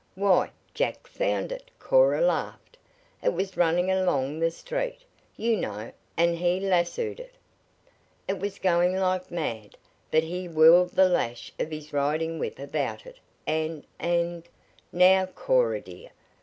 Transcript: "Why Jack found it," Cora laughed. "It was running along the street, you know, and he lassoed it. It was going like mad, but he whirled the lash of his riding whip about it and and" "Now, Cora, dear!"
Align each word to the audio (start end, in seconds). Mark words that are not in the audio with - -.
"Why 0.15 0.49
Jack 0.73 1.05
found 1.05 1.51
it," 1.51 1.69
Cora 1.77 2.21
laughed. 2.21 2.75
"It 3.23 3.33
was 3.33 3.55
running 3.55 3.91
along 3.91 4.39
the 4.39 4.49
street, 4.49 5.01
you 5.37 5.55
know, 5.55 5.91
and 6.17 6.35
he 6.35 6.59
lassoed 6.59 7.19
it. 7.19 7.35
It 8.27 8.39
was 8.39 8.57
going 8.57 8.95
like 8.95 9.29
mad, 9.29 9.77
but 10.09 10.23
he 10.23 10.47
whirled 10.47 10.93
the 10.93 11.07
lash 11.07 11.53
of 11.59 11.69
his 11.69 11.93
riding 11.93 12.39
whip 12.39 12.57
about 12.57 13.05
it 13.05 13.19
and 13.45 13.85
and" 13.99 14.49
"Now, 14.91 15.27
Cora, 15.27 15.81
dear!" 15.81 16.09